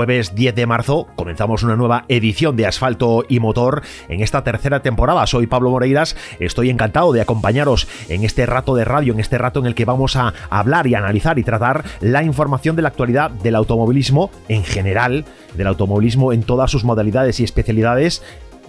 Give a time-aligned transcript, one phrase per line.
[0.00, 4.80] Jueves 10 de marzo comenzamos una nueva edición de Asfalto y Motor en esta tercera
[4.80, 5.26] temporada.
[5.26, 9.60] Soy Pablo Moreiras, estoy encantado de acompañaros en este rato de radio, en este rato
[9.60, 13.30] en el que vamos a hablar y analizar y tratar la información de la actualidad
[13.30, 18.22] del automovilismo en general, del automovilismo en todas sus modalidades y especialidades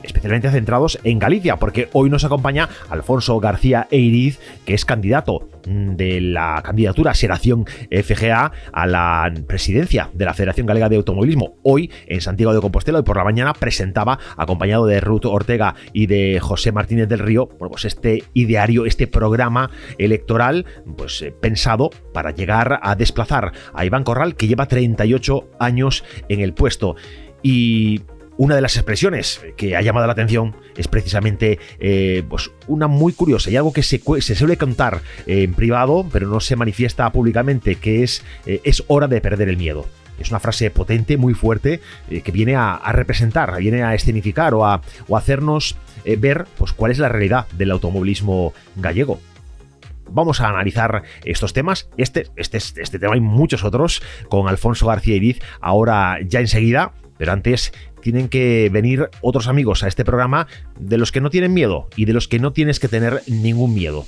[0.04, 5.96] especialmente centrados en Galicia, porque hoy nos acompaña Alfonso García Eiriz, que es candidato mm,
[5.96, 11.56] de la candidatura Seración FGA a la presidencia de la Federación Galega de Automovilismo.
[11.64, 16.08] Hoy en Santiago de Compostela y por la mañana presentaba, acompañado de Ruth Ortega y
[16.08, 22.32] de José Martínez del Río, pues este ideario, este programa electoral, pues eh, pensado para
[22.32, 26.96] llegar a desplazar a Iván Corral, que lleva 38 años en el puesto.
[27.44, 28.02] Y
[28.42, 33.14] una de las expresiones que ha llamado la atención es precisamente eh, pues una muy
[33.14, 38.02] curiosa y algo que se, suele contar en privado, pero no se manifiesta públicamente, que
[38.02, 39.86] es, eh, es hora de perder el miedo.
[40.18, 44.66] Es una frase potente, muy fuerte, eh, que viene a, representar, viene a escenificar o
[44.66, 44.82] a,
[45.16, 45.78] hacernos
[46.18, 49.20] ver pues, cuál es la realidad del automovilismo gallego
[50.14, 51.88] vamos a analizar estos temas.
[51.96, 56.92] Este, este, este tema y muchos otros con Alfonso García Iriz ahora ya enseguida.
[57.22, 60.48] Pero antes tienen que venir otros amigos a este programa
[60.80, 63.74] de los que no tienen miedo y de los que no tienes que tener ningún
[63.74, 64.06] miedo.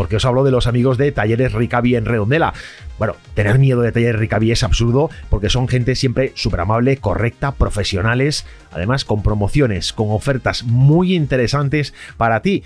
[0.00, 2.54] porque os hablo de los amigos de Talleres Ricavi en Redondela.
[2.98, 7.52] Bueno, tener miedo de Talleres Ricavi es absurdo porque son gente siempre súper amable, correcta,
[7.52, 12.64] profesionales, además con promociones, con ofertas muy interesantes para ti.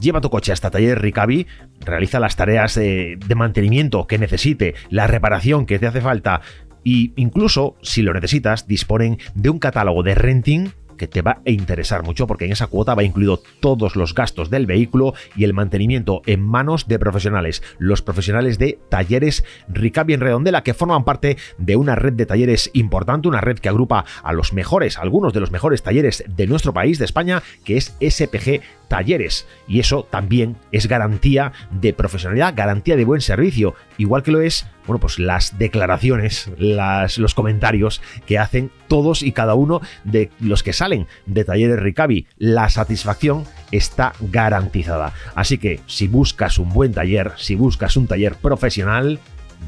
[0.00, 1.46] Lleva tu coche hasta Taller Ricavi,
[1.80, 6.40] realiza las tareas de, de mantenimiento que necesite, la reparación que te hace falta,
[6.84, 11.50] y incluso, si lo necesitas, disponen de un catálogo de renting que te va a
[11.50, 15.54] interesar mucho porque en esa cuota va incluido todos los gastos del vehículo y el
[15.54, 21.38] mantenimiento en manos de profesionales, los profesionales de talleres Ricavi en Redondela que forman parte
[21.56, 25.40] de una red de talleres importante, una red que agrupa a los mejores, algunos de
[25.40, 29.46] los mejores talleres de nuestro país, de España, que es SPG talleres.
[29.68, 34.66] Y eso también es garantía de profesionalidad, garantía de buen servicio, igual que lo es,
[34.88, 40.72] bueno, pues las declaraciones, los comentarios que hacen todos y cada uno de los que
[40.72, 42.26] salen de talleres Ricavi.
[42.38, 45.12] La satisfacción está garantizada.
[45.34, 49.20] Así que si buscas un buen taller, si buscas un taller profesional,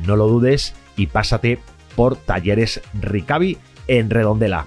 [0.06, 1.58] no lo dudes y pásate
[1.97, 3.58] por talleres Ricavi
[3.88, 4.66] en Redondela.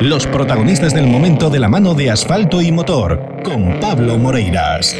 [0.00, 4.96] Los protagonistas del momento de la mano de asfalto y motor, con Pablo Moreiras.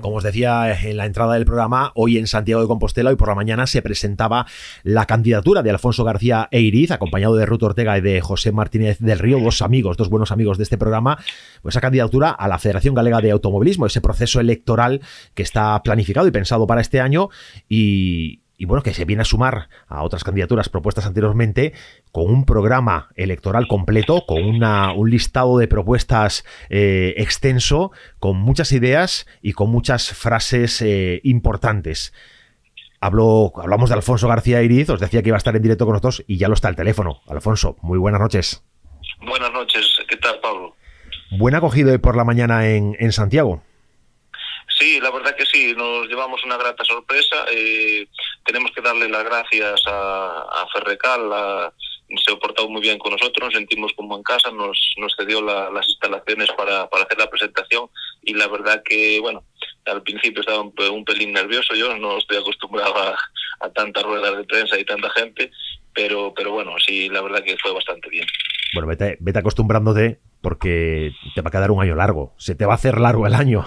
[0.00, 3.28] Como os decía en la entrada del programa, hoy en Santiago de Compostela, hoy por
[3.28, 4.46] la mañana, se presentaba
[4.82, 9.20] la candidatura de Alfonso García Eiriz, acompañado de Ruth Ortega y de José Martínez del
[9.20, 11.22] Río, dos amigos, dos buenos amigos de este programa,
[11.62, 15.00] pues esa candidatura a la Federación Galega de Automovilismo, ese proceso electoral
[15.34, 17.28] que está planificado y pensado para este año
[17.68, 21.72] y, y bueno, que se viene a sumar a otras candidaturas propuestas anteriormente
[22.10, 28.72] con un programa electoral completo, con una, un listado de propuestas eh, extenso, con muchas
[28.72, 32.12] ideas y con muchas frases eh, importantes.
[33.00, 35.92] Hablo, hablamos de Alfonso García Iriz, os decía que iba a estar en directo con
[35.92, 37.20] nosotros y ya lo está el teléfono.
[37.28, 38.64] Alfonso, muy buenas noches.
[39.24, 40.74] Buenas noches, ¿qué tal Pablo?
[41.38, 43.62] Buen acogido hoy por la mañana en, en Santiago.
[44.78, 47.46] Sí, la verdad que sí, nos llevamos una grata sorpresa.
[47.50, 48.06] Eh,
[48.44, 51.72] tenemos que darle las gracias a, a Ferrecal,
[52.16, 55.42] se ha portado muy bien con nosotros, nos sentimos como en casa, nos, nos cedió
[55.42, 57.88] las instalaciones para, para hacer la presentación
[58.22, 59.44] y la verdad que, bueno,
[59.84, 63.16] al principio estaba un, pelín nervioso, yo no estoy acostumbrado a,
[63.60, 65.50] a tantas ruedas de prensa y tanta gente,
[65.92, 68.26] pero, pero bueno, sí, la verdad que fue bastante bien.
[68.74, 72.72] Bueno, vete, vete acostumbrándote porque te va a quedar un año largo, se te va
[72.72, 73.66] a hacer largo el año.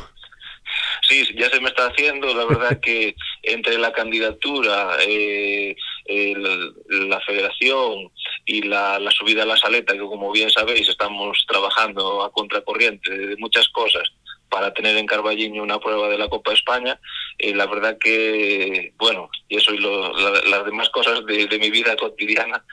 [1.12, 3.14] Sí, ya se me está haciendo, la verdad que
[3.44, 5.76] entre la candidatura, eh,
[6.88, 8.10] la federación
[8.46, 13.36] y la, subida a la saleta, que como bien sabéis estamos trabajando a contracorriente de
[13.36, 14.10] muchas cosas
[14.48, 16.98] para tener en Carballiño una prueba de la Copa de España,
[17.40, 21.94] eh, la verdad que, bueno, y eso y las demás cosas de, de mi vida
[21.98, 22.64] cotidiana,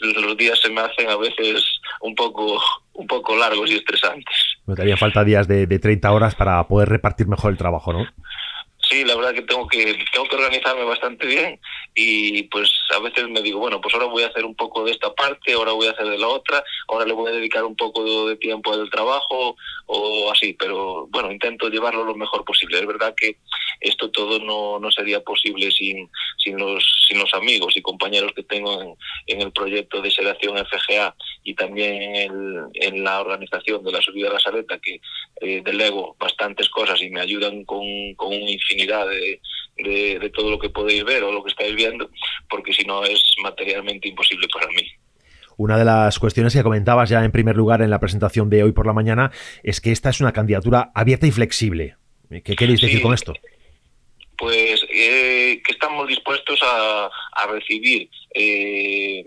[0.00, 2.62] los días se me hacen a veces un poco,
[2.92, 4.57] un poco largos y estresantes.
[4.68, 8.06] Me daría falta días de, de 30 horas para poder repartir mejor el trabajo, ¿no?
[8.82, 11.58] Sí, la verdad que tengo que tengo que organizarme bastante bien
[12.00, 14.92] y pues a veces me digo, bueno, pues ahora voy a hacer un poco de
[14.92, 17.74] esta parte, ahora voy a hacer de la otra, ahora le voy a dedicar un
[17.74, 19.56] poco de tiempo al trabajo
[19.86, 22.78] o así, pero bueno, intento llevarlo lo mejor posible.
[22.78, 23.38] Es verdad que
[23.80, 28.44] esto todo no, no sería posible sin, sin, los, sin los amigos y compañeros que
[28.44, 28.96] tengo
[29.26, 32.30] en, el proyecto de selección FGA y también
[32.74, 35.00] en, la organización de la subida a la saleta, que
[35.40, 39.40] eh, delego bastantes cosas y me ayudan con, con infinidad de,
[39.78, 42.10] de, de todo lo que podéis ver o lo que estáis viendo,
[42.48, 44.82] porque si no es materialmente imposible para mí.
[45.56, 48.72] Una de las cuestiones que comentabas ya en primer lugar en la presentación de hoy
[48.72, 49.32] por la mañana
[49.64, 51.96] es que esta es una candidatura abierta y flexible.
[52.30, 53.02] ¿Qué queréis decir Sí.
[53.02, 53.32] con esto?
[54.36, 59.24] pues eh, que estamos dispuestos a, a recibir eh,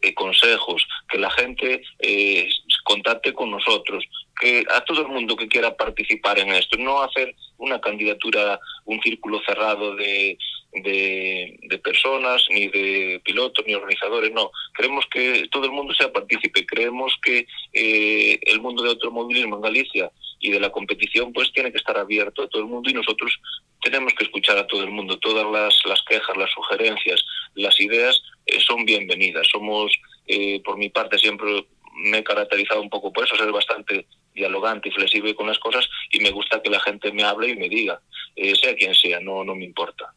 [0.00, 2.48] eh, consejos, que la gente eh,
[2.84, 4.04] contacte con nosotros,
[4.40, 9.00] que a todo el mundo que quiera participar en esto, no hacer una candidatura, un
[9.02, 10.38] círculo cerrado de,
[10.72, 14.50] de, personas, ni de pilotos, ni organizadores, no.
[14.76, 19.62] Queremos que todo el mundo sea partícipe, creemos que eh, el mundo de automovilismo en
[19.62, 20.10] Galicia
[20.40, 23.38] y de la competición pues tiene que estar abierto a todo el mundo y nosotros
[23.82, 25.18] tenemos que escuchar a todo el mundo.
[25.18, 27.22] Todas las, las quejas, las sugerencias,
[27.54, 29.46] las ideas eh, son bienvenidas.
[29.50, 29.92] Somos,
[30.26, 34.88] eh, por mi parte, siempre me he caracterizado un poco por eso, ser bastante dialogante
[34.88, 37.68] y flexible con las cosas y me gusta que la gente me hable y me
[37.68, 38.00] diga,
[38.36, 40.12] eh, sea quien sea, no, no me importa.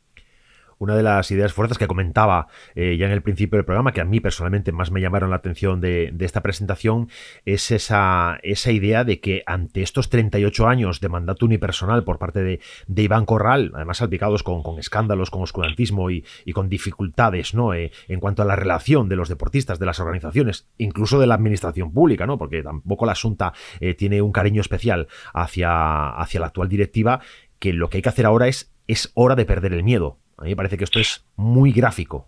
[0.80, 4.02] Una de las ideas fuertes que comentaba eh, ya en el principio del programa, que
[4.02, 7.10] a mí personalmente más me llamaron la atención de, esta presentación,
[7.46, 12.60] es esa, idea de que ante estos 38 años de mandato unipersonal por parte de,
[13.02, 17.74] Iván Corral, además salpicados con, con escándalos, con oscurantismo y, con dificultades ¿no?
[17.74, 21.36] Eh, en cuanto a la relación de los deportistas, de las organizaciones, incluso de la
[21.36, 22.38] administración pública, ¿no?
[22.38, 27.22] porque tampoco la Asunta eh, tiene un cariño especial hacia la actual directiva,
[27.60, 30.18] que lo que hay que hacer ahora es, es hora de perder el miedo.
[30.38, 32.28] A mí me parece que esto es muy gráfico.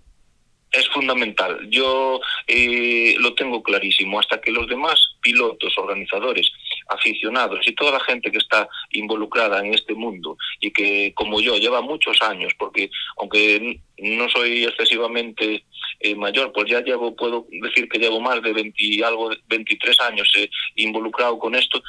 [0.71, 1.67] Es fundamental.
[1.69, 4.19] Yo eh, lo tengo clarísimo.
[4.19, 6.51] Hasta que los demás pilotos, organizadores,
[6.89, 11.57] aficionados y toda la gente que está involucrada en este mundo y que, como yo,
[11.57, 15.65] lleva muchos años, porque aunque no soy excesivamente
[16.00, 20.31] eh, mayor, pues ya llevo, puedo decir que llevo más de 20 algo, 23 años
[20.38, 21.81] eh, involucrado con esto,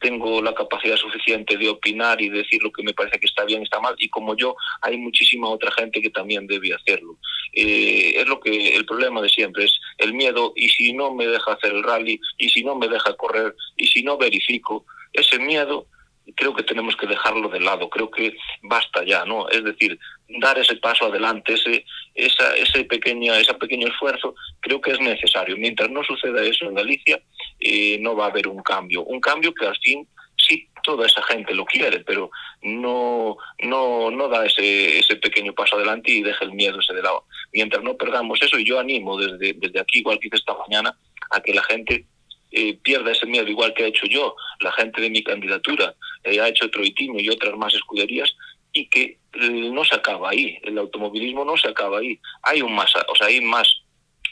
[0.00, 3.62] tengo la capacidad suficiente de opinar y decir lo que me parece que está bien,
[3.62, 7.18] está mal, y como yo, hay muchísima otra gente que también debe hacerlo.
[7.52, 11.26] Eh, es lo que el problema de siempre es el miedo, y si no me
[11.26, 15.38] deja hacer el rally, y si no me deja correr, y si no verifico, ese
[15.38, 15.86] miedo
[16.34, 19.48] creo que tenemos que dejarlo de lado, creo que basta ya, ¿no?
[19.48, 19.98] Es decir,
[20.40, 25.56] dar ese paso adelante, ese, esa, ese, pequeña, ese pequeño esfuerzo, creo que es necesario.
[25.56, 27.20] Mientras no suceda eso en Galicia,
[27.60, 29.04] eh, no va a haber un cambio.
[29.04, 32.30] Un cambio que al fin sí toda esa gente lo quiere, pero
[32.62, 37.02] no, no, no da ese, ese pequeño paso adelante y deja el miedo ese de
[37.02, 37.24] lado.
[37.52, 40.96] Mientras no perdamos eso, y yo animo desde, desde aquí, igual que hice esta mañana,
[41.30, 42.06] a que la gente
[42.52, 46.40] eh, pierda ese miedo, igual que he hecho yo, la gente de mi candidatura, eh,
[46.40, 48.34] ha hecho Troitiño y otras más escuderías,
[48.72, 52.74] y que eh, no se acaba ahí, el automovilismo no se acaba ahí, hay un
[52.74, 53.82] más, o sea, hay más,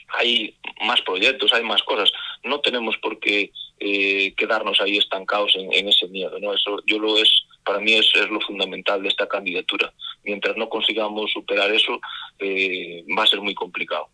[0.09, 5.89] hay más proyectos, hay más cosas, no tenemos por qué eh, quedarnos ahí estancados en,
[5.89, 6.55] ese miedo, ¿no?
[6.55, 7.31] Eso yo lo es,
[7.65, 9.93] para mí es, lo fundamental de esta candidatura.
[10.25, 12.01] Mientras no consigamos superar eso,
[12.39, 14.09] eh, va a ser muy complicado.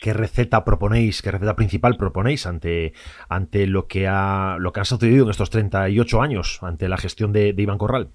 [0.00, 2.92] ¿Qué receta proponéis, qué receta principal proponéis ante,
[3.28, 7.32] ante lo, que ha, lo que ha sucedido en estos 38 años, ante la gestión
[7.32, 8.10] de Iván Corral?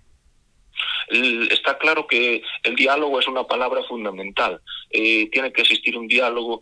[1.51, 4.61] Está claro que el diálogo es una palabra fundamental.
[4.89, 6.61] Eh, tiene que existir un diálogo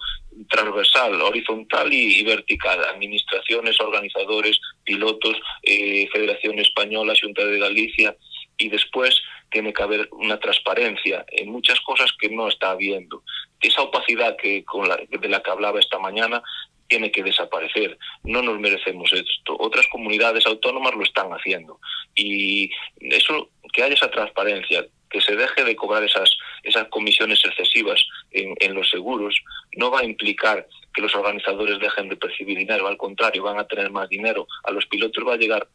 [0.49, 2.83] transversal, horizontal y, y vertical.
[2.85, 8.15] Administraciones, organizadores, pilotos, eh, Federación Española, Junta de Galicia
[8.57, 13.23] y después tiene que haber una transparencia en muchas cosas que no está habiendo.
[13.61, 16.41] Esa opacidad que con la, de la que hablaba esta mañana
[16.87, 17.97] tiene que desaparecer.
[18.23, 19.55] No nos merecemos esto.
[19.59, 21.79] Otras comunidades autónomas lo están haciendo.
[22.15, 22.69] Y
[22.99, 26.29] eso, que haya esa transparencia, que se deje de cobrar esas,
[26.63, 28.01] esas comisiones excesivas
[28.31, 29.35] en, los seguros,
[29.73, 32.87] no va a implicar que los organizadores dejen de percibir dinero.
[32.87, 34.47] Al contrario, van a tener más dinero.
[34.63, 35.67] A los pilotos va a llegar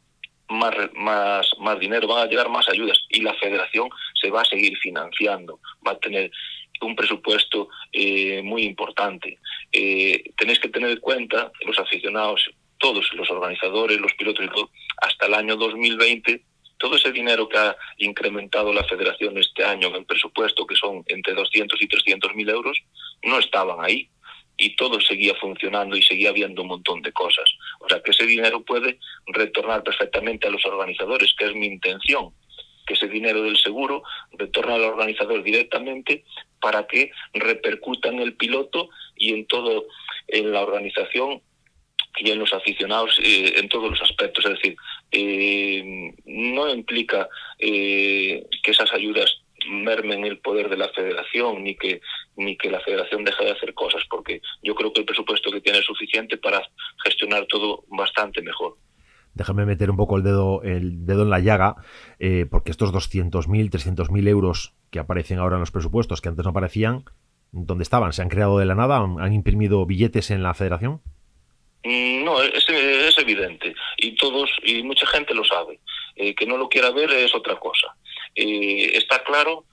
[0.48, 4.46] más, más, más dinero, van a llegar más ayudas y la federación se va a
[4.46, 6.30] seguir financiando, va a tener
[6.80, 9.38] un presupuesto eh, muy importante.
[9.72, 14.70] Eh, tenéis que tener en cuenta, los aficionados, todos los organizadores, los pilotos y todo,
[15.02, 16.42] hasta el año 2020,
[16.80, 21.34] todo ese dinero que ha incrementado la federación este año en presupuesto, que son entre
[21.34, 22.78] 200 y 300 mil euros,
[23.22, 24.08] no estaban ahí
[24.56, 27.50] y todo seguía funcionando y seguía habiendo un montón de cosas.
[27.80, 32.32] O sea que ese dinero puede retornar perfectamente a los organizadores, que es mi intención,
[32.86, 36.24] que ese dinero del seguro retorne al organizador directamente
[36.62, 39.84] para que repercuta en el piloto y en todo
[40.28, 41.42] en la organización
[42.18, 44.44] y en los aficionados eh, en todos los aspectos.
[44.44, 44.76] Es decir,
[45.12, 52.00] eh, no implica eh, que esas ayudas mermen el poder de la federación ni que
[52.36, 55.60] ni que la federación deje de hacer cosas porque yo creo que el presupuesto que
[55.60, 56.62] tiene es suficiente para
[57.04, 58.76] gestionar todo bastante mejor
[59.34, 61.76] déjame meter un poco el dedo el dedo en la llaga
[62.18, 66.50] eh, porque estos 200.000 300.000 euros que aparecen ahora en los presupuestos que antes no
[66.50, 67.04] aparecían
[67.52, 68.12] ¿dónde estaban?
[68.12, 68.98] ¿se han creado de la nada?
[68.98, 71.02] ¿han imprimido billetes en la federación?
[71.82, 72.68] Mm, no, es,
[73.18, 75.80] evidente y todos y mucha gente lo sabe.
[76.16, 77.94] Eh, que no lo quiera ver es otra cosa.
[78.34, 79.64] Eh, está claro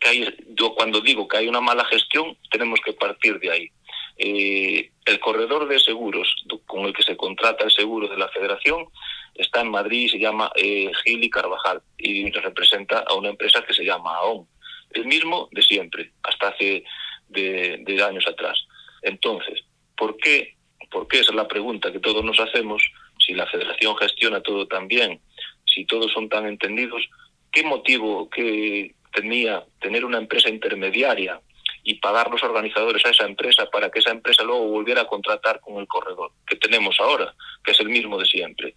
[0.00, 3.68] que hay, yo cuando digo que hay una mala gestión, tenemos que partir de ahí.
[4.18, 6.34] Eh, el corredor de seguros
[6.66, 8.86] con el que se contrata el seguro de la federación
[9.34, 13.84] está en Madrid, se llama Gil y Carvajal y representa a una empresa que se
[13.84, 14.46] llama AON,
[14.90, 16.84] el mismo de siempre, hasta hace
[17.28, 18.66] de, de años atrás.
[19.00, 19.64] Entonces,
[19.96, 20.56] ¿por qué?
[21.12, 22.82] Esa es la pregunta que todos nos hacemos,
[23.18, 25.20] si la federación gestiona todo tan bien,
[25.66, 27.06] si todos son tan entendidos,
[27.50, 31.38] ¿qué motivo que tenía tener una empresa intermediaria
[31.84, 35.60] y pagar los organizadores a esa empresa para que esa empresa luego volviera a contratar
[35.60, 38.74] con el corredor que tenemos ahora, que es el mismo de siempre?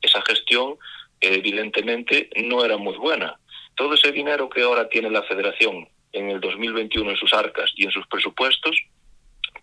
[0.00, 0.76] Esa gestión
[1.20, 3.40] evidentemente no era muy buena.
[3.74, 7.86] Todo ese dinero que ahora tiene la federación en el 2021 en sus arcas y
[7.86, 8.76] en sus presupuestos,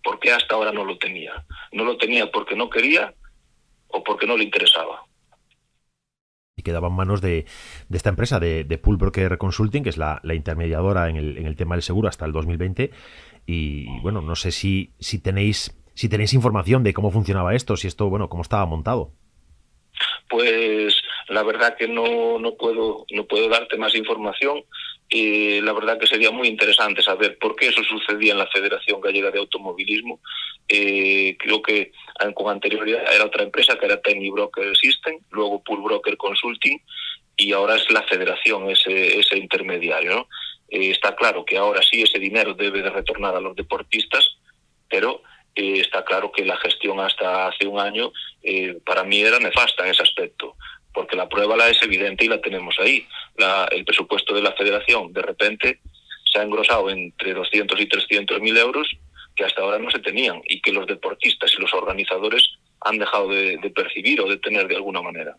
[0.02, 1.44] ¿por qué hasta ahora no lo tenía?
[1.72, 3.14] No lo tenía porque no quería
[3.88, 5.04] o porque no le interesaba
[6.60, 7.46] y quedaba en manos de,
[7.90, 11.56] esta empresa, de, de, Pool Broker Consulting, que es la, intermediadora en el, en el,
[11.56, 12.90] tema del seguro hasta el 2020.
[13.46, 17.86] Y bueno, no sé si, si tenéis si tenéis información de cómo funcionaba esto, si
[17.86, 19.12] esto, bueno, cómo estaba montado.
[20.30, 20.94] Pues
[21.28, 24.62] la verdad que no, no puedo no puedo darte más información
[25.12, 29.00] y la verdad que sería muy interesante saber por qué eso sucedía en la Federación
[29.00, 30.20] Gallega de Automovilismo.
[30.68, 31.90] Eh, creo que
[32.34, 36.80] con anterioridad era otra empresa que era Techni Broker System, luego Pool Broker Consulting
[37.36, 40.28] y ahora es la Federación ese, ese intermediario.
[40.68, 44.36] Eh, está claro que ahora sí ese dinero debe de retornar a los deportistas,
[44.88, 45.22] pero
[45.56, 48.12] eh, está claro que la gestión hasta hace un año
[48.44, 50.54] eh, para mí era nefasta en ese aspecto
[50.92, 53.06] porque la prueba la es evidente y la tenemos ahí.
[53.36, 55.80] La, el presupuesto de la federación de repente
[56.32, 58.88] se ha engrosado entre 200 y 300 mil euros
[59.34, 63.28] que hasta ahora no se tenían y que los deportistas y los organizadores han dejado
[63.28, 65.36] de, de percibir o de tener de alguna manera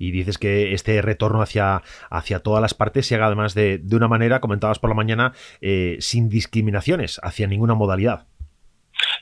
[0.00, 3.96] y dices que este retorno hacia, hacia todas las partes se haga además de, de
[3.96, 8.26] una manera, comentabas por la mañana, eh, sin discriminaciones hacia ninguna modalidad.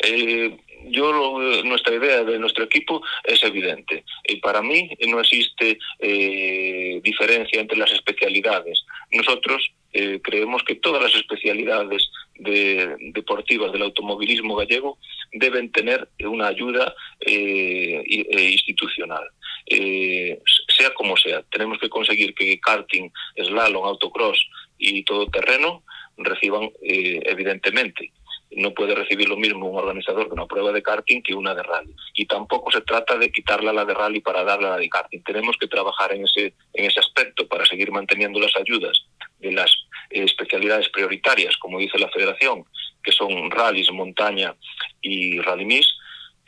[0.04, 0.56] Eh,
[0.90, 7.60] yo nuestra idea de nuestro equipo es evidente y para mí no existe eh, diferencia
[7.60, 8.84] entre las especialidades.
[9.12, 14.98] Nosotros eh, creemos que todas las especialidades de, deportivas del automovilismo gallego
[15.32, 19.28] deben tener una ayuda eh, institucional.
[19.66, 24.38] Sea como sea, tenemos que conseguir que karting, slalom, autocross
[24.78, 25.82] y todo terreno
[26.16, 28.12] reciban evidentemente
[28.50, 31.62] no puede recibir lo mismo un organizador de una prueba de karting que una de
[31.62, 31.94] rally.
[32.14, 35.22] Y tampoco se trata de quitarla la de rally para darle a la de karting.
[35.22, 39.04] Tenemos que trabajar en ese, en ese aspecto para seguir manteniendo las ayudas
[39.38, 39.70] de las
[40.10, 42.64] eh, especialidades prioritarias, como dice la federación,
[43.02, 44.54] que son rallies, montaña
[45.00, 45.94] y rally miss,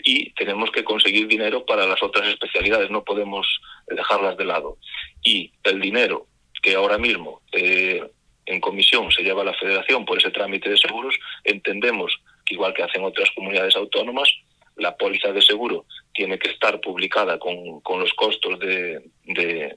[0.03, 3.47] y tenemos que conseguir dinero para las otras especialidades, no podemos
[3.87, 4.79] dejarlas de lado.
[5.23, 6.27] Y el dinero
[6.63, 8.03] que ahora mismo eh,
[8.51, 11.15] en comisión se lleva a la federación por ese trámite de seguros,
[11.45, 14.29] entendemos que igual que hacen otras comunidades autónomas,
[14.77, 19.77] la póliza de seguro tiene que estar publicada con, con los costos de, de,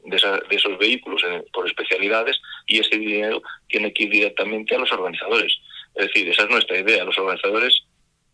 [0.50, 5.54] esos vehículos por especialidades y ese dinero tiene que ir directamente a los organizadores.
[5.96, 7.04] Es decir, esa es nuestra idea.
[7.04, 7.84] Los organizadores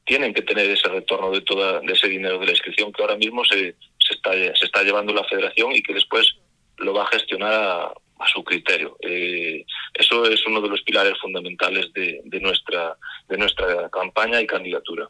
[0.05, 3.17] tienen que tener ese retorno de toda de ese dinero de la inscripción que ahora
[3.17, 6.36] mismo se, se, está, se está llevando la federación y que después
[6.77, 8.97] lo va a gestionar a, a su criterio.
[9.01, 12.97] Eh, eso es uno de los pilares fundamentales de, de, nuestra,
[13.27, 15.09] de nuestra campaña y candidatura.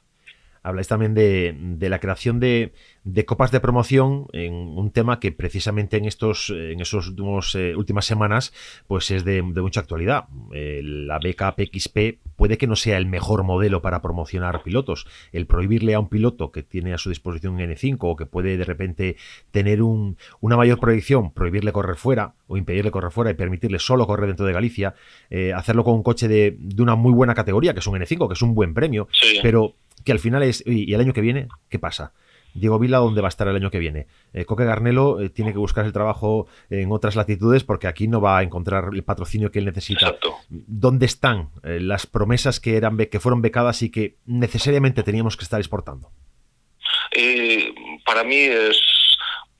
[0.70, 2.74] Habláis también de, de la creación de,
[3.04, 7.76] de, copas de promoción en un tema que precisamente en estos en esos últimos eh,
[7.76, 8.54] últimas semanas
[8.88, 10.26] pues es de, mucha actualidad.
[10.54, 15.08] Eh, la beca PXP puede que no sea el mejor modelo para promocionar pilotos.
[15.32, 18.58] El prohibirle a un piloto que tiene a su disposición un N5 o que puede
[18.58, 19.18] de repente
[19.52, 24.08] tener un, una mayor proyección, prohibirle correr fuera o impedirle correr fuera y permitirle solo
[24.08, 24.96] correr dentro de Galicia,
[25.30, 28.28] eh, hacerlo con un coche de, de, una muy buena categoría, que es un N5,
[28.28, 29.40] que es un buen premio, sí.
[29.42, 32.14] pero que al final es, ¿y el año que viene qué pasa?
[32.54, 34.08] Diego Vila, ¿dónde va a estar el año que viene?
[34.34, 38.22] Eh, Coque Garnelo eh, tiene que buscar el trabajo en otras latitudes porque aquí no
[38.22, 40.08] va a encontrar el patrocinio que él necesita.
[40.08, 40.36] Exacto.
[40.50, 45.44] ¿Dónde están eh, las promesas que, eran que fueron becadas y que necesariamente teníamos que
[45.44, 46.10] estar exportando?
[47.12, 47.74] Eh,
[48.06, 48.80] para mí es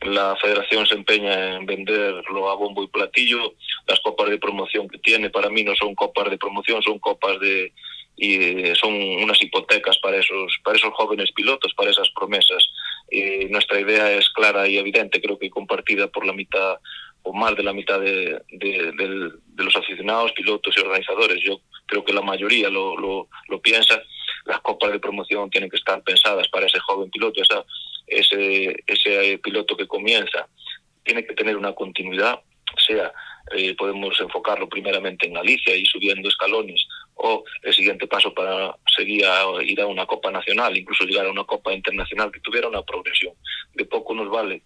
[0.02, 3.54] la federación se empeña en venderlo a bombo y platillo.
[3.86, 7.40] Las copas de promoción que tiene para mí no son copas de promoción, son copas
[7.40, 7.74] de,
[8.22, 12.68] y son unas hipotecas para esos para esos jóvenes pilotos, para esas promesas.
[13.10, 16.78] Eh, nuestra idea es clara y evidente, creo que compartida por la mitad
[17.24, 21.42] o más de la mitad de, de, de, de los aficionados, pilotos y organizadores.
[21.42, 24.02] Yo creo que la mayoría lo, lo, lo, piensa.
[24.46, 27.64] Las copas de promoción tienen que estar pensadas para ese joven piloto, esa,
[28.08, 30.48] ese, ese piloto que comienza.
[31.04, 32.40] Tiene que tener una continuidad,
[32.86, 33.14] sea
[33.56, 36.86] eh, podemos enfocarlo primeramente en Galicia y subiendo escalones
[37.22, 41.32] o el siguiente paso para seguir a ir a una Copa Nacional, incluso llegar a
[41.32, 43.34] una Copa Internacional que tuviera una progresión.
[43.74, 44.64] De poco nos vale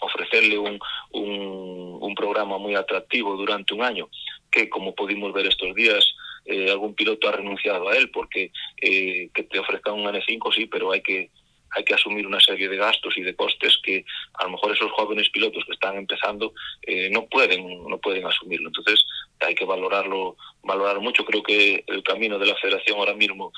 [0.00, 0.78] ofrecerle un,
[1.10, 4.08] un, un programa muy atractivo durante un año,
[4.50, 6.04] que como pudimos ver estos días,
[6.44, 10.66] eh, algún piloto ha renunciado a él porque eh, que te ofrezcan un N5 sí,
[10.66, 11.30] pero hay que
[11.72, 14.90] hay que asumir una serie de gastos y de costes que a lo mejor esos
[14.90, 19.04] jóvenes pilotos que están empezando eh, no pueden no pueden asumirlo entonces
[19.40, 21.24] hay que valorarlo valorar mucho.
[21.24, 23.52] Creo que el camino de la federación ahora mismo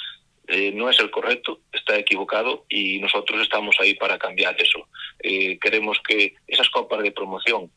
[0.48, 4.88] eh, no es el correcto está equivocado y nosotros estamos ahí para cambiar eso.
[5.20, 7.70] Eh, queremos que esas copas de promoción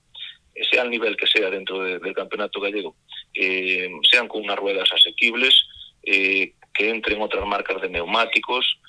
[0.71, 2.95] sea el nivel que sea dentro de, del campeonato gallego
[3.33, 5.53] eh, sean con unas ruedas asequibles
[6.01, 6.53] que
[6.89, 8.79] entren otras marcas de neumáticos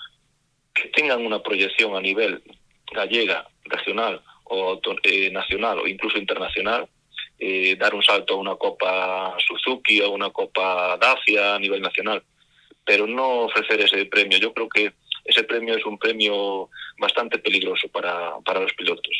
[0.74, 2.42] que tengan una proyección a nivel
[2.92, 4.78] gallega, regional o
[5.32, 6.88] nacional o incluso internacional,
[7.38, 12.22] eh, dar un salto a una Copa Suzuki o una Copa Dacia a nivel nacional,
[12.84, 14.38] pero no ofrecer ese premio.
[14.38, 14.94] Yo creo que
[15.24, 19.12] ese premio es un premio bastante peligroso para, para los pilotos.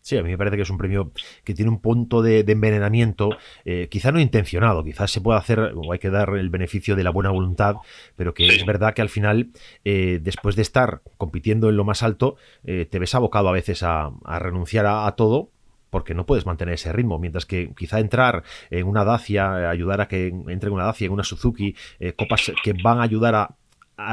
[0.00, 1.12] Sí, a mí me parece que es un premio
[1.44, 5.72] que tiene un punto de, de envenenamiento, eh, quizá no intencionado, quizás se pueda hacer,
[5.74, 7.74] o hay que dar el beneficio de la buena voluntad,
[8.16, 8.56] pero que sí.
[8.56, 9.48] es verdad que al final,
[9.84, 13.82] eh, después de estar compitiendo en lo más alto, eh, te ves abocado a veces
[13.82, 15.50] a, a renunciar a, a todo
[15.90, 20.08] porque no puedes mantener ese ritmo, mientras que quizá entrar en una Dacia, ayudar a
[20.08, 23.54] que entre en una Dacia, en una Suzuki, eh, copas que van a ayudar a,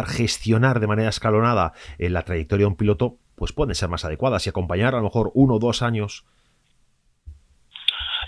[0.08, 4.46] gestionar de manera escalonada eh, la trayectoria de un piloto, pues pueden ser más adecuadas
[4.46, 6.26] y acompañar a lo mejor uno o dos años.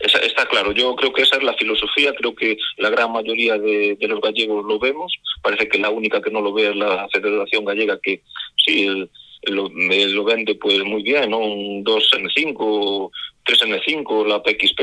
[0.02, 3.98] Está claro, yo creo que esa es la filosofía, creo que la gran mayoría de,
[4.02, 7.66] los gallegos lo vemos, parece que la única que no lo ve es la Federación
[7.66, 8.22] Gallega, que
[8.56, 9.10] sí
[9.44, 11.40] lo, vende pues muy bien, ¿no?
[11.40, 13.10] un 2N5,
[13.48, 14.82] 3N5, la PXP,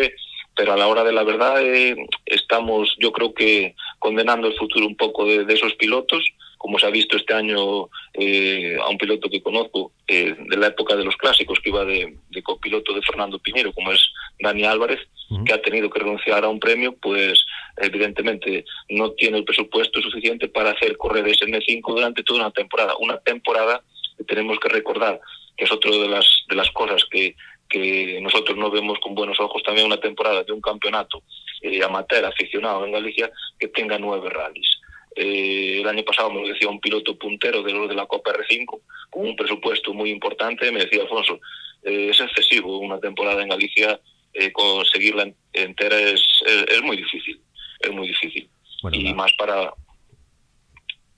[0.57, 1.97] pero a la hora de la verdad eh,
[2.27, 6.25] estamos, yo creo que condenando el futuro un poco de, de esos pilotos,
[6.65, 10.69] como se ha visto este año eh, a un piloto que conozco eh, de la
[10.69, 14.01] época de los clásicos, que iba de, de, copiloto de Fernando Piñero, como es
[14.41, 15.45] Dani Álvarez, uh -huh.
[15.45, 17.45] que ha tenido que renunciar a un premio, pues
[17.77, 22.97] evidentemente no tiene el presupuesto suficiente para hacer correr ese N5 durante toda una temporada.
[22.99, 23.83] Una temporada
[24.17, 25.21] que tenemos que recordar
[25.57, 27.37] que es otra de las, de las cosas que,
[27.69, 31.23] que nosotros no vemos con buenos ojos, también una temporada de un campeonato
[31.63, 34.81] eh, amateur aficionado en Galicia que tenga nueve rallies
[35.17, 38.33] eh, el año pasado me lo decía un piloto puntero de los de la Copa
[38.33, 40.71] R5 con un presupuesto muy importante.
[40.73, 41.41] Me decía Alfonso,
[41.83, 44.01] eh, es excesivo una temporada en Galicia,
[44.33, 47.41] eh, conseguirla entera es, es, es, muy difícil.
[47.81, 48.49] Es muy difícil.
[48.83, 49.15] Bueno, y la...
[49.15, 49.73] más para,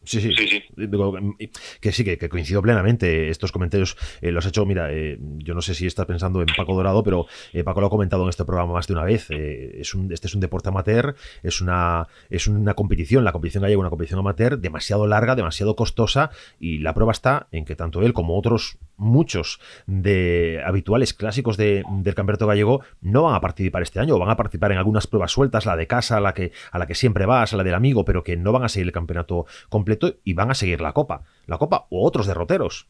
[0.06, 1.50] Sí, sí, sí, sí.
[1.80, 3.28] Que sí, que, que, coincido plenamente.
[3.28, 6.46] Estos comentarios eh, los ha hecho, mira, eh, yo no sé si estás pensando en
[6.56, 9.28] Paco Dorado, pero eh, Paco lo ha comentado en este programa más de una vez.
[9.30, 13.80] Es un, este es un deporte amateur, es una, es una competición, la competición gallega,
[13.80, 18.12] una competición amateur demasiado larga, demasiado costosa, y la prueba está en que tanto él
[18.12, 24.18] como otros muchos de habituales clásicos del campeonato gallego no van a participar este año,
[24.18, 26.94] van a participar en algunas pruebas sueltas, la de casa, la que, a la que
[26.94, 30.34] siempre vas, la del amigo, pero que no van a seguir el campeonato completo y
[30.34, 31.22] van a seguir la copa.
[31.46, 32.88] La copa o otros derroteros.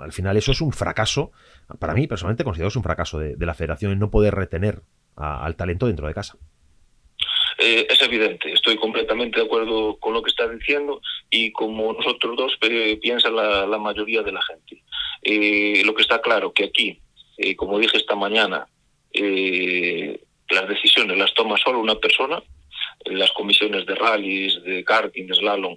[0.00, 1.32] Al final eso es un fracaso,
[1.78, 4.82] para mí personalmente considero que es un fracaso de, la federación en no poder retener
[5.16, 6.36] al talento dentro de casa.
[7.58, 12.36] Eh, es evidente, estoy completamente de acuerdo con lo que está diciendo y como nosotros
[12.36, 14.82] dos eh, piensa la, mayoría de la gente.
[15.22, 17.00] Eh, lo que está claro que aquí,
[17.56, 18.66] como dije esta mañana,
[19.12, 22.42] las decisiones las toma solo una persona,
[23.06, 25.76] las comisiones de rallies, de karting, de slalom,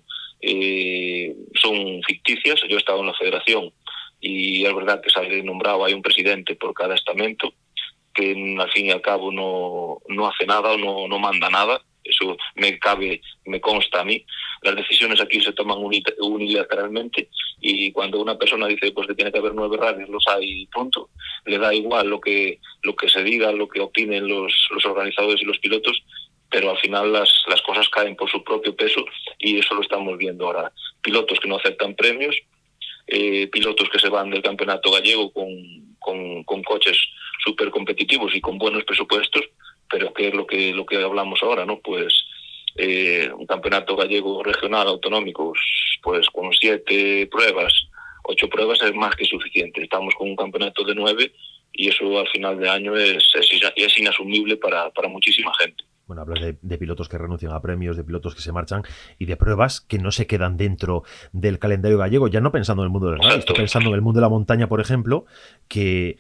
[1.56, 2.62] son ficticias.
[2.68, 3.72] Yo he estado en la federación
[4.22, 7.54] y es verdad que sale nombrado, hay un presidente por cada estamento
[8.16, 11.82] que al fin y al cabo no, no hace nada o no, no manda nada.
[12.04, 14.26] Eso me cabe, me consta a mí.
[14.62, 15.80] Las decisiones aquí se toman
[16.20, 20.66] unilateralmente y cuando una persona dice pues que tiene que haber nueve radios, los hay,
[20.68, 21.10] punto.
[21.46, 25.42] Le da igual lo que, lo que se diga, lo que opinen los, los organizadores
[25.42, 26.02] y los pilotos,
[26.50, 29.04] pero al final las, las cosas caen por su propio peso
[29.40, 30.72] y eso lo estamos viendo ahora.
[31.02, 32.36] Pilotos que no aceptan premios,
[33.08, 35.50] eh, pilotos que se van del campeonato gallego con,
[36.06, 36.98] con, con coches
[37.44, 39.44] súper competitivos y con buenos presupuestos,
[39.90, 41.80] pero que es lo que, lo que hablamos ahora, ¿no?
[41.80, 42.14] Pues
[42.76, 45.54] eh, un campeonato gallego regional autonómico,
[46.04, 47.74] pues con siete pruebas,
[48.24, 49.84] ocho pruebas es más que suficiente.
[49.84, 51.34] Estamos con un campeonato de nueve
[51.74, 55.84] y eso al final de año es, es, es inasumible para, para muchísima gente.
[56.08, 58.84] Bueno, hablas de, pilotos que renuncian a premios, de pilotos que se marchan
[59.18, 62.88] y de pruebas que no se quedan dentro del calendario gallego, ya no pensando en
[62.88, 65.26] el mundo del rally, estoy pensando en el mundo de la montaña, por ejemplo,
[65.68, 66.18] que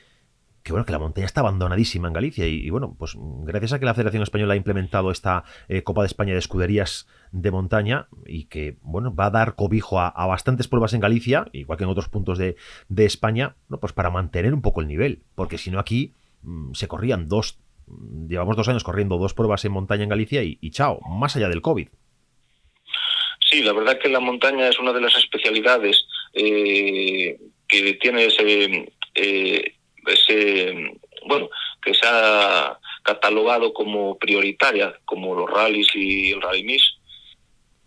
[0.65, 3.85] que bueno, que la montaña está abandonadísima en Galicia y, bueno, pues gracias a que
[3.85, 8.45] la Federación Española ha implementado esta eh, Copa de España de escuderías de montaña y
[8.45, 12.09] que bueno, va a dar cobijo a, bastantes pruebas en Galicia, igual que en otros
[12.09, 12.55] puntos de,
[12.97, 13.79] España, ¿no?
[13.79, 17.59] pues para mantener un poco el nivel, porque si no aquí mm, se corrían dos,
[18.27, 21.61] llevamos dos años corriendo dos pruebas en montaña en Galicia y, chao, más allá del
[21.61, 21.87] COVID.
[23.49, 28.91] Sí, la verdad que la montaña es una de las especialidades eh, que tiene ese,
[29.13, 29.75] eh,
[30.07, 31.49] ese, bueno,
[31.81, 36.94] que se ha catalogado como prioritaria, como los rallies y el rally mix,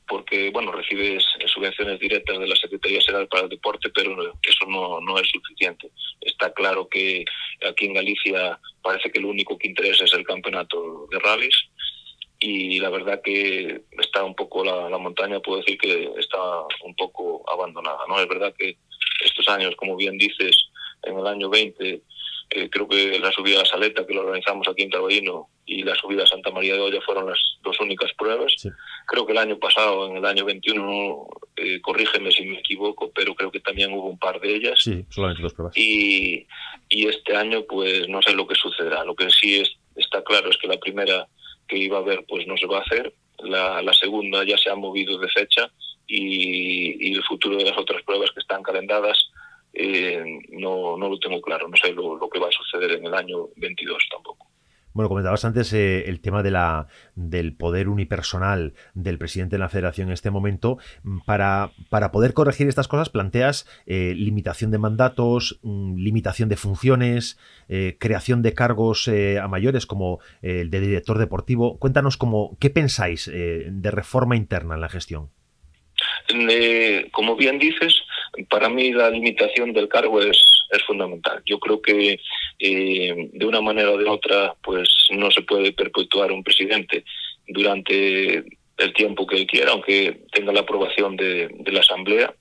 [0.09, 5.01] porque bueno recibes subvenciones directas de la Secretaría General para el Deporte, pero eso no,
[5.01, 5.91] no es suficiente.
[6.21, 7.25] Está claro que
[7.69, 11.57] aquí en Galicia parece que lo único que interesa es el campeonato de rallies
[12.41, 16.39] y la verdad que está un poco la, la montaña, puedo decir que está
[16.85, 17.99] un poco abandonada.
[18.09, 18.77] no Es verdad que
[19.25, 20.57] estos años, como bien dices,
[21.03, 22.01] en el año 20
[22.51, 25.95] eh, creo que la subida a Saleta, que lo organizamos aquí en Taballino, y la
[25.95, 28.55] subida a Santa María de Olla fueron las dos únicas pruebas.
[29.07, 33.35] Creo que el año pasado, en el año 21, eh, corrígeme si me equivoco, pero
[33.35, 34.81] creo que también hubo un par de ellas.
[34.83, 35.77] Sí, solamente dos pruebas.
[35.77, 36.47] Y,
[36.89, 39.05] y este año, pues no sé lo que sucederá.
[39.05, 41.29] Lo que sí es, está claro es que la primera
[41.67, 43.13] que iba a haber, pues no se va a hacer.
[43.41, 45.71] La, la segunda ya se ha movido de fecha
[46.07, 49.28] y, y el futuro de las otras pruebas que están calendadas
[49.81, 51.69] eh, no, no lo tengo claro.
[51.69, 54.49] No sé lo, que va a suceder en el año 22 tampoco.
[54.93, 59.69] Bueno, comentabas antes eh, el tema de la, del poder unipersonal del presidente de la
[59.69, 60.79] federación en este momento.
[61.25, 67.39] Para, para poder corregir estas cosas planteas eh, limitación de mandatos, mm, limitación de funciones,
[67.99, 71.79] creación de cargos a mayores como el de director deportivo.
[71.79, 75.31] Cuéntanos cómo, qué pensáis de reforma interna en la gestión.
[77.13, 77.95] como bien dices,
[78.45, 80.39] para mí la limitación del cargo es,
[80.87, 81.43] fundamental.
[81.47, 82.21] Yo creo que
[82.59, 87.05] eh, de una manera o de otra pues no se puede perpetuar un presidente
[87.47, 88.45] durante
[88.77, 92.35] el tiempo que él quiera, aunque tenga la aprobación de, la Asamblea.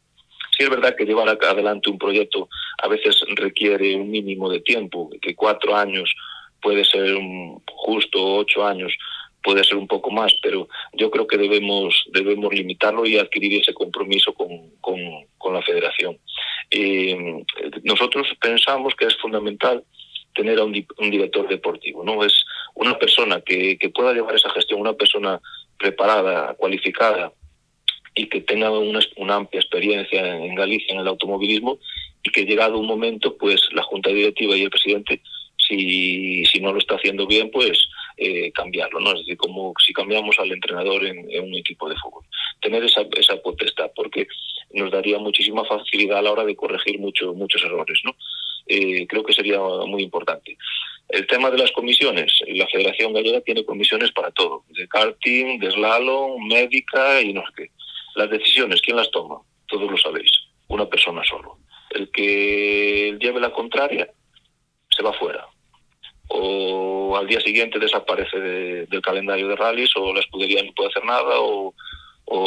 [0.58, 2.50] Sí es verdad que llevar adelante un proyecto
[2.84, 6.14] a veces requiere un mínimo de tiempo, que cuatro años
[6.62, 7.18] puede ser
[7.72, 8.94] justo, ocho años
[9.44, 13.74] puede ser un poco más, pero yo creo que debemos, debemos limitarlo y adquirir ese
[13.74, 16.18] compromiso con, con, la federación.
[16.70, 17.44] Eh,
[17.84, 19.82] nosotros pensamos que es fundamental
[20.36, 22.24] tener a un, director deportivo, ¿no?
[22.24, 22.44] Es
[22.76, 25.40] una persona que, pueda llevar esa gestión, una persona
[25.78, 27.32] preparada, cualificada
[28.14, 31.80] y que tenga una, una amplia experiencia en Galicia en el automovilismo
[32.24, 35.22] y que llegado un momento, pues la junta directiva y el presidente,
[35.58, 37.88] si, si no lo está haciendo bien, pues
[38.18, 39.12] eh, cambiarlo, ¿no?
[39.12, 42.26] Es decir, como si cambiamos al entrenador en, un equipo de fútbol.
[42.62, 44.28] Tener esa, esa potestad, porque
[44.72, 48.16] nos daría muchísima facilidad a la hora de corregir mucho, muchos errores, ¿no?
[48.68, 50.58] Eh, creo que sería muy importante.
[51.10, 55.72] El tema de las comisiones, la Federación Gallega tiene comisiones para todo, de karting, de
[55.72, 57.72] slalom, médica y no sé qué.
[58.16, 59.40] Las decisiones, ¿quién las toma?
[59.68, 60.32] Todos lo sabéis,
[60.68, 61.60] una persona solo.
[61.92, 64.10] el que lleve la contraria
[64.90, 65.47] se va fuera.
[67.08, 71.06] O al día siguiente desaparece del calendario de rallies o la escudería no puede hacer
[71.06, 71.74] nada o,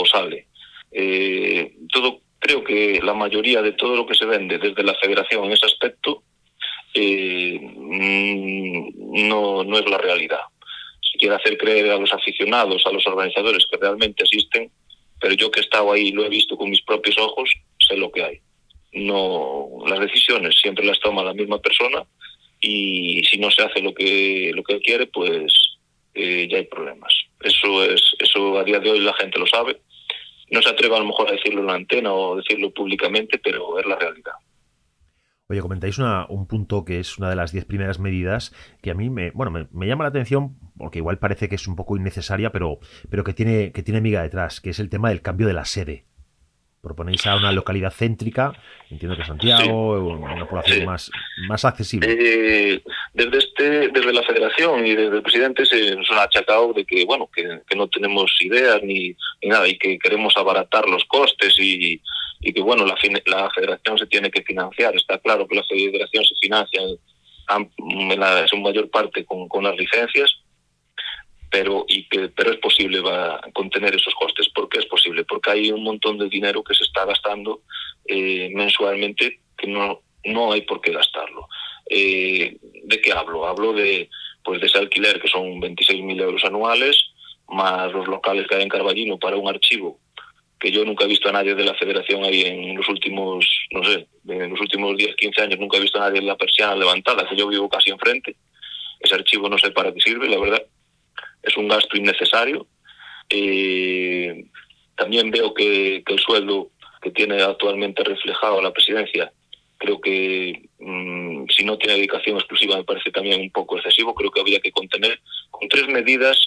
[0.06, 0.46] sale.
[0.92, 5.44] Eh, todo Creo que la mayoría de todo lo que se vende desde la federación
[5.44, 6.22] en ese aspecto
[6.94, 10.40] eh, mm, no, no es la realidad.
[11.02, 14.70] Si quiere hacer creer a los aficionados, a los organizadores que realmente existen,
[15.20, 17.96] pero yo que he estado ahí y lo he visto con mis propios ojos, sé
[17.98, 18.40] lo que hay.
[18.92, 22.06] No, las decisiones siempre las toma la misma persona
[22.60, 25.52] y si no se hace lo que lo que quiere, pues
[26.14, 27.12] eh, ya hay problemas.
[27.42, 29.80] Eso es eso a día de hoy la gente lo sabe
[30.50, 33.78] no se atreva a lo mejor a decirlo en la antena o decirlo públicamente, pero
[33.78, 34.32] es la realidad.
[35.48, 39.10] Oye, comentáis un punto que es una de las diez primeras medidas que a mí
[39.10, 42.78] me, bueno, me, llama la atención porque igual parece que es un poco innecesaria, pero,
[43.10, 45.64] pero que tiene, que tiene miga detrás, que es el tema del cambio de la
[45.64, 46.04] sede.
[46.82, 48.54] Proponéis a una localidad céntrica,
[48.88, 51.10] entiendo que Santiago, una población más,
[51.46, 52.08] más accesible.
[52.10, 56.86] Eh, desde este, desde la Federación y desde el presidente se nos ha achacado de
[56.86, 62.00] que bueno, que, no tenemos ideas ni, nada y que queremos abaratar los costes y,
[62.40, 64.96] y que bueno, la, la Federación se tiene que financiar.
[64.96, 69.76] Está claro que la Federación se financia en, la, su mayor parte con, con las
[69.76, 70.34] licencias
[71.50, 74.48] pero y que pero es posible va contener esos costes.
[74.50, 75.24] ¿Por qué es posible?
[75.24, 77.62] Porque hay un montón de dinero que se está gastando
[78.06, 81.48] eh, mensualmente que no no hay por qué gastarlo.
[81.88, 83.46] Eh, ¿De qué hablo?
[83.46, 84.08] Hablo de
[84.44, 86.96] pues de ese alquiler que son 26.000 euros anuales
[87.48, 89.98] más los locales que hay en Carballino para un archivo
[90.60, 93.82] que yo nunca he visto a nadie de la federación ahí en los últimos, no
[93.82, 96.76] sé, en los últimos 10, 15 años, nunca he visto a nadie en la persiana
[96.76, 98.36] levantada, que yo vivo casi enfrente.
[99.00, 100.62] Ese archivo no sé para qué sirve, la verdad
[101.42, 102.66] es un gasto innecesario.
[103.28, 104.44] Eh,
[104.96, 109.32] también veo que, el sueldo que tiene actualmente reflejado la presidencia,
[109.78, 114.14] creo que mm, si no tiene dedicación exclusiva me parece también un poco excesivo.
[114.14, 116.38] Creo que habría que contener con tres medidas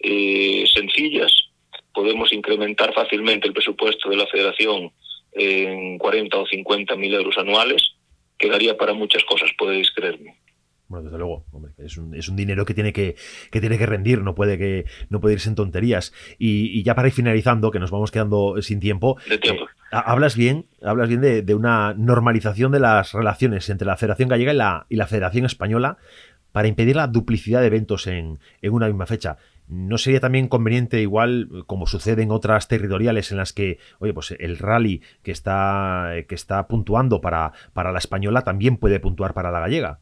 [0.00, 1.32] eh, sencillas.
[1.94, 4.92] Podemos incrementar fácilmente el presupuesto de la federación
[5.32, 7.94] en 40 o 50 mil euros anuales,
[8.38, 10.36] que daría para muchas cosas, podéis creerme.
[10.92, 11.46] Bueno, desde luego,
[11.78, 13.16] es, un, es un, dinero que tiene que,
[13.50, 16.12] que, tiene que rendir, no puede, que, no puede irse en tonterías.
[16.38, 19.40] Y, ya para ir finalizando, que nos vamos quedando sin tiempo, eh,
[19.90, 24.56] hablas bien, hablas bien de, una normalización de las relaciones entre la Federación Gallega y
[24.56, 25.96] la, y la Federación Española
[26.52, 29.38] para impedir la duplicidad de eventos en, en una misma fecha.
[29.68, 34.32] ¿No sería también conveniente, igual como sucede en otras territoriales en las que, oye, pues
[34.38, 39.50] el rally que está, que está puntuando para, para la española también puede puntuar para
[39.50, 40.00] la gallega?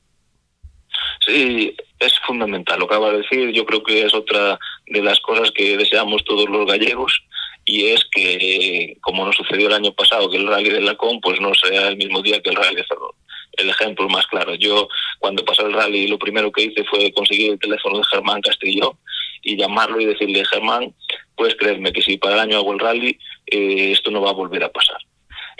[1.26, 2.78] Sí, es fundamental.
[2.80, 6.24] Lo que acaba de decir, yo creo que es otra de las cosas que deseamos
[6.24, 7.22] todos los gallegos
[7.64, 11.40] y es que, como nos sucedió el año pasado, que el rally de Lacón pues
[11.40, 13.14] no sea el mismo día que el rally de Ferrol.
[13.52, 14.54] El ejemplo más claro.
[14.54, 18.40] Yo, cuando pasó el rally, lo primero que hice fue conseguir el teléfono de Germán
[18.40, 18.96] Castillo
[19.42, 20.94] y llamarlo y decirle, Germán,
[21.36, 24.34] puedes creerme que si para el año hago el rally, eh, esto no va a
[24.34, 24.98] volver a pasar.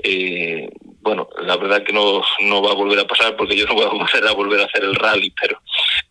[0.02, 0.68] Eh,
[1.02, 3.84] bueno, la verdad que no, no va a volver a pasar porque yo no voy
[3.84, 5.60] a volver a volver a hacer el rally, pero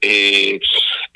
[0.01, 0.59] eh,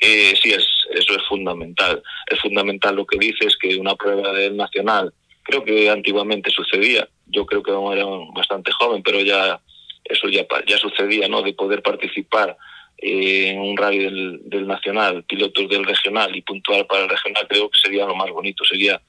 [0.00, 2.02] eh, sí, es, eso es fundamental.
[2.26, 7.46] Es fundamental lo que dices, que una prueba del nacional, creo que antiguamente sucedía, yo
[7.46, 9.60] creo que era bastante joven, pero ya
[10.04, 11.42] eso ya, ya sucedía, ¿no?
[11.42, 12.56] De poder participar
[12.98, 17.68] en un rally del, del nacional, pilotos del regional y puntuar para el regional, creo
[17.68, 18.64] que sería lo más bonito.
[18.64, 19.00] Sería,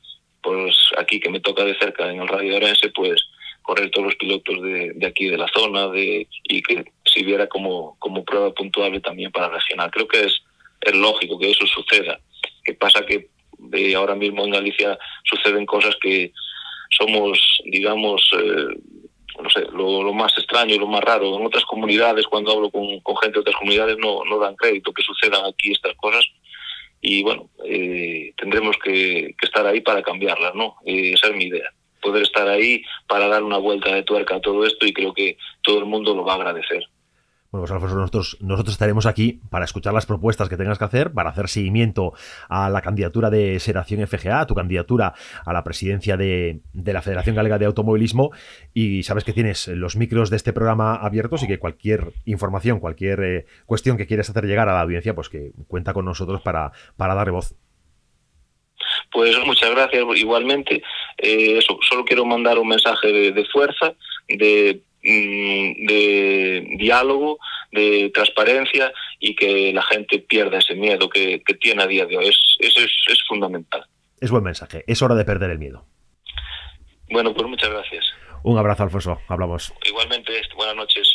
[0.41, 3.21] pues aquí que me toca de cerca en el rally de Orense, pues
[3.65, 7.97] correr todos los pilotos de, de aquí de la zona de, y que sirviera como,
[7.97, 9.89] como prueba puntuable también para regional.
[9.91, 10.43] Creo que es,
[10.81, 12.19] es lógico que eso suceda.
[12.63, 16.31] Que pasa que de ahora mismo en Galicia suceden cosas que
[16.91, 18.67] somos, digamos, eh,
[19.41, 21.35] no sé, lo, más extraño, lo más raro.
[21.35, 24.93] En otras comunidades, cuando hablo con, con gente de otras comunidades, no, no dan crédito
[24.93, 26.23] que sucedan aquí estas cosas.
[27.01, 30.75] Y bueno, eh, tendremos que, que, estar ahí para cambiarlas, ¿no?
[30.85, 31.71] Eh, esa es mi idea
[32.05, 35.37] poder estar ahí para dar una vuelta de tuerca a todo esto y creo que
[35.61, 36.83] todo el mundo lo va a agradecer.
[37.55, 41.13] Bueno, pues Alfonso, nosotros, nosotros estaremos aquí para escuchar las propuestas que tengas que hacer,
[41.13, 42.11] para hacer seguimiento
[42.49, 45.13] a la candidatura de Seración FGA, a tu candidatura
[45.45, 48.31] a la presidencia de, la Federación Galega de Automovilismo.
[48.73, 53.23] Y sabes que tienes los micros de este programa abiertos y que cualquier información, cualquier
[53.23, 56.73] eh, cuestión que quieras hacer llegar a la audiencia, pues que cuenta con nosotros para,
[56.97, 57.55] para darle voz.
[59.11, 60.81] Pues muchas gracias igualmente.
[61.17, 63.93] Eh, solo quiero mandar un mensaje de, fuerza,
[64.27, 67.39] de, mm, de diálogo,
[67.71, 72.27] de transparencia y que la gente pierda ese miedo que, tiene a día de hoy.
[72.27, 73.85] Es, eso es, fundamental.
[74.19, 74.83] Es buen mensaje.
[74.87, 75.85] Es hora de perder el miedo.
[77.09, 78.05] Bueno, pues muchas gracias.
[78.43, 79.19] Un abrazo, Alfonso.
[79.27, 79.73] Hablamos.
[79.83, 81.14] Igualmente, buenas noches.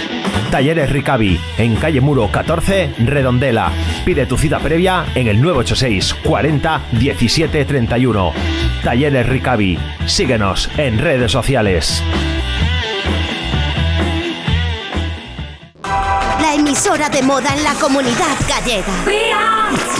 [0.51, 3.71] Talleres Ricavi, en calle Muro 14, Redondela.
[4.03, 8.33] Pide tu cita previa en el 986 40 17 31.
[8.83, 9.79] Talleres Ricavi.
[10.05, 12.03] Síguenos en redes sociales.
[15.83, 19.90] La emisora de moda en la comunidad gallega.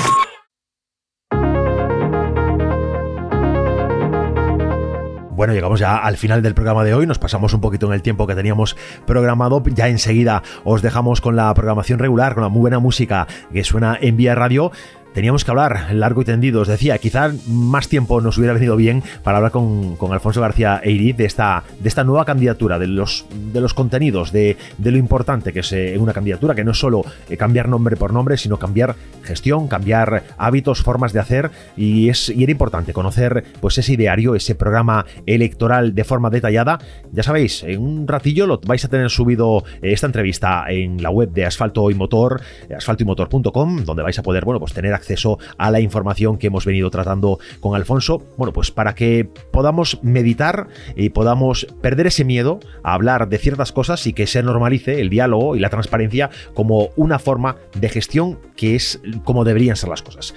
[5.42, 8.04] Bueno, llegamos ya al final del programa de hoy, nos pasamos un poquito en el
[8.04, 8.78] tiempo que teníamos
[9.08, 13.64] programado, ya enseguida os dejamos con la programación regular, con la muy buena música que
[13.64, 14.72] suena en Vía Radio
[15.14, 16.62] teníamos que hablar largo y tendido.
[16.62, 21.14] Os decía, quizá más tiempo nos hubiera venido bien para hablar con, Alfonso García Eiri
[21.14, 25.62] de esta, de esta nueva candidatura, de los, de los contenidos, de, lo importante que
[25.62, 28.96] es eh, una candidatura, que no es solo eh, cambiar nombre por nombre, sino cambiar
[29.24, 31.52] gestión, cambiar hábitos, formas de hacer.
[31.78, 36.80] Y, es, y era importante conocer pues, ese ideario, ese programa electoral de forma detallada.
[37.12, 41.10] Ya sabéis, en un ratillo lo vais a tener subido eh, esta entrevista en la
[41.10, 42.42] web de Asfalto y Motor,
[42.76, 46.90] asfaltoymotor.com, donde vais a poder bueno, pues, tener acceso a la información que hemos venido
[46.90, 48.24] tratando con Alfonso.
[48.38, 53.72] Bueno, pues para que podamos meditar y podamos perder ese miedo a hablar de ciertas
[53.72, 58.40] cosas y que se normalice el diálogo y la transparencia como una forma de gestión
[58.56, 60.34] que es como deberían ser las cosas.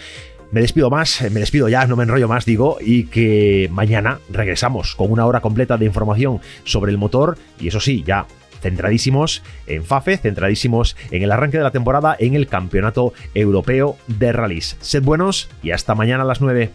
[0.50, 4.94] Me despido más, me despido ya, no me enrollo más, digo, y que mañana regresamos
[4.94, 8.26] con una hora completa de información sobre el motor y eso sí, ya
[8.64, 14.32] centradísimos en FAFE, centradísimos en el arranque de la temporada en el Campeonato Europeo de
[14.32, 14.78] Rallys.
[14.80, 16.70] Sed buenos y hasta mañana a las 9.